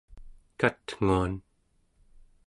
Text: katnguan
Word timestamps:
katnguan 0.59 1.33